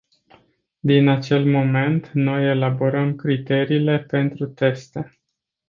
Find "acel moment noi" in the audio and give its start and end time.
1.07-2.43